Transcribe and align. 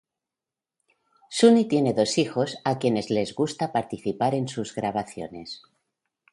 Suni 1.29 1.65
tiene 1.67 1.93
dos 1.93 2.17
hijos 2.17 2.57
a 2.63 2.79
quienes 2.79 3.11
le 3.11 3.23
gusta 3.35 3.71
participar 3.71 4.33
en 4.33 4.47
sus 4.47 4.73
grabaciones. 4.73 5.61